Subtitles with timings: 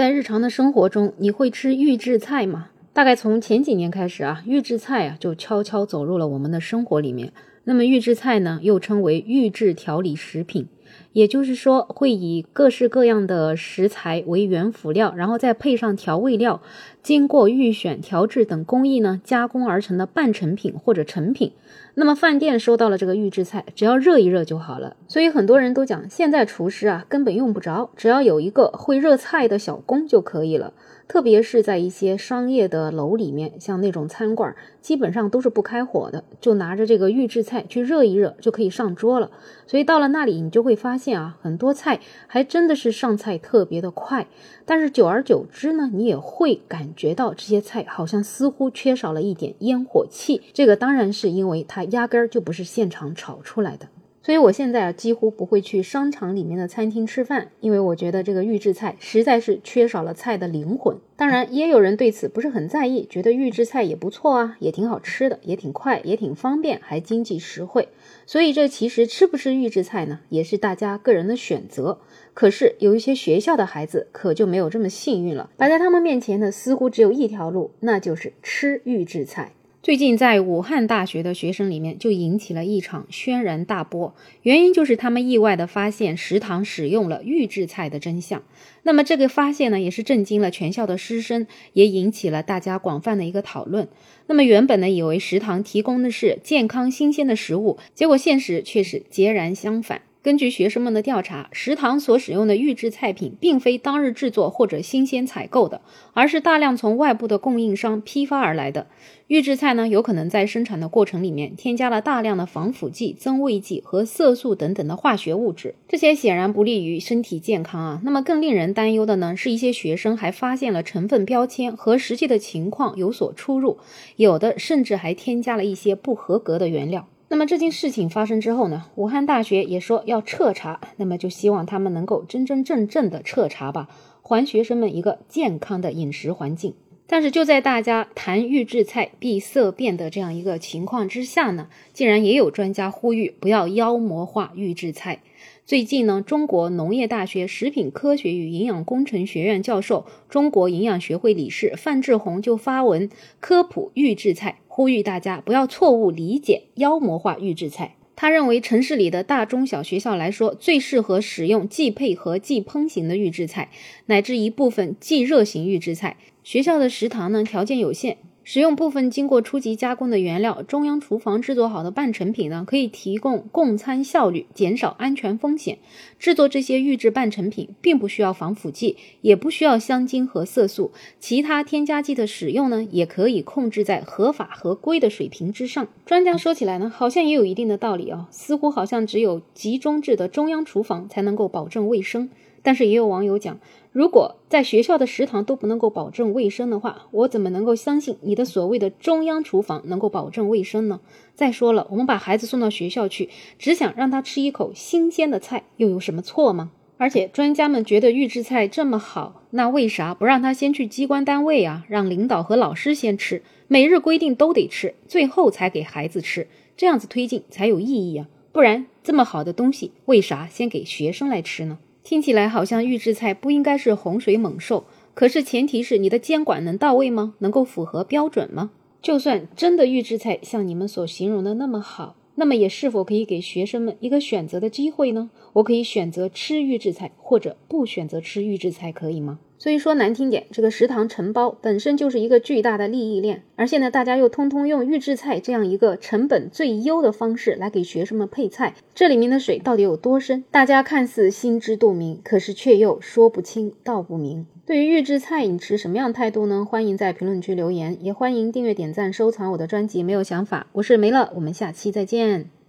[0.00, 2.68] 在日常的生活中，你会吃预制菜吗？
[2.94, 7.30] 大概从前几年开始啊，预制菜啊就悄悄走入了我们的生活里面。
[7.64, 10.66] 那么预制菜呢，又称为预制调理食品。
[11.12, 16.60] 也就是说，会以各式各样的食材为原辅料，然后再配上调味料，
[17.02, 21.52] 经过预选、调制等工艺呢，加工而成的半成品或者成品。
[21.94, 24.96] 那么饭店收到了这个预制菜，只要热一热就好了。
[25.08, 30.72] 所以很多人都讲，现在厨师啊根本用不着，只要有一个会热菜的小工就可以了。
[31.08, 39.28] 特别是在一些商业的楼里面，像那种餐馆，基本上都是不开火的，就拿着这个预制菜去热一热就可以上桌了。
[39.66, 44.26] 所以到了那里，你就会发现啊，很多菜还真的是上菜特别的快。
[44.64, 50.40] 但是久而久之呢，你也会感觉到这些菜好像似乎缺少了一点烟火气。
[50.54, 53.88] 这个当然是因为它压根儿就不是现场炒出来的。
[54.30, 60.96] 所以我现在啊几乎不会去商场里面的餐厅吃饭，因为我觉得这个预制菜实在是缺少了菜的灵魂。
[61.16, 67.88] 当然，也有人对此不是很在意，觉得预制菜也不错啊，也挺好吃的，也挺快，也挺方便，还经济实惠。
[68.24, 71.98] 所以这其实吃不吃预制菜呢，也是大家个人的选择。
[72.32, 79.54] 可是有一些学校的孩子可就没有这么幸运了，摆在他们面前的似乎只有一条路，那就是吃预制菜。
[79.82, 88.42] 最近，在武汉大学的学生里面就引起了一场轩然大波，原因就是他们意外的发现食堂使用了预制菜的真相。
[88.82, 93.88] 那么这个发现呢，也是震惊了全校的师生，也引起了大家广泛的一个讨论。
[94.26, 100.02] 那么原本呢，以为食堂提供的是健康新鲜的食物，结果现实却是截然相反。
[100.22, 105.80] 根据学生们的调查，食堂所使用的预制菜品并非当日制作或者新鲜采购的，
[106.12, 108.86] 而是大量从外部的供应商批发而来的。
[109.28, 118.02] 预制菜呢，有可能在生产的过程里面添加了大量的防腐剂、增味剂和色素等等的化学物质，这些显然不利于身体健康啊。
[118.04, 123.78] 那么更令人担忧的呢，是一些学生还发现了成分标签和实际的情况有所出入，
[124.16, 127.08] 有的甚至还添加了一些不合格的原料。
[127.32, 133.88] 那么这件事情发生之后呢，武汉大学也说要彻查，那么就希望他们能够真真正正的彻查吧，
[134.20, 136.74] 还学生们一个健康的饮食环境。
[137.06, 145.22] 但是就在大家谈预制菜必色变的这样一个情况之下呢，竟然也有专家呼吁不要妖魔化预制菜。
[145.70, 153.08] 最近呢，中国农业大学食品科学与营养工程学院教授、中国营养学会理事范志红就发文
[153.38, 154.58] 科普预制菜。
[154.66, 157.94] 呼吁大家不要错误理解、妖魔化预制菜。
[158.16, 163.70] 他认为，城市里的大中小学校来说，最适合使用既配合即烹型的预制菜，
[164.06, 166.16] 乃至一部分即热型预制菜。
[166.42, 168.16] 学校的食堂呢，条件有限。
[168.42, 175.78] 使用部分经过初级加工的原料，中央厨房制作好的半成品呢，可以提供供餐效率，减少安全风险。
[176.18, 180.90] 制作这些预制半成品，并不需要防腐剂，也不需要香精和色素，
[181.20, 185.86] 其他添加剂的使用呢，也可以控制在合法合规的水平之上。
[186.04, 192.30] 专家说起来呢，好像也有一定的道理啊，似乎好像只有集中制的中央厨房才能够保证卫生。
[192.62, 193.58] 但是也有网友讲，
[193.92, 201.00] 如果在学校的食堂都不能够保证卫生的话，我怎么能够相信你的所谓的中央厨房能够保证卫生呢？
[201.34, 203.28] 再说了，我们把孩子送到学校去，
[203.58, 206.70] 只想让他吃一口新鲜的菜，又有什么错吗？
[206.98, 211.84] 而且专家们觉得预制菜这么好，那为啥不让他先去机关单位啊？
[211.88, 216.46] 让领导和老师先吃，每日规定都得吃，最后才给孩子吃，
[216.76, 218.28] 这样子推进才有意义啊！
[218.52, 221.78] 不然这么好的东西，为啥先给学生来吃呢？
[222.02, 224.84] 听起来好像预制菜不应该是洪水猛兽，
[225.14, 227.34] 可是前提是你的监管能到位吗？
[227.38, 228.70] 能够符合标准吗？
[229.02, 235.30] 就算真的预制菜像你们所形容的那么好，那么也是否可以给学生们一个选择的机会呢？
[235.54, 239.38] 我可以选择吃预制菜，或者不选择吃预制菜，可以吗？
[239.60, 250.42] 所以说难听点，这个食堂承包本身就是一个巨大的利益链，而现在大家又通通用预制菜这样一个成本最优的方式来给学生们配菜，这里面的水到底有多深？
[250.50, 254.46] 大家看似心知肚明，可是却又说不清道不明。
[254.64, 256.64] 对于预制菜，你持什么样态度呢？
[256.64, 260.02] 欢迎在评论区留言，也欢迎订阅、点赞、收藏我的专辑。
[260.02, 262.59] 没有想法，我是梅乐，我们下期再见。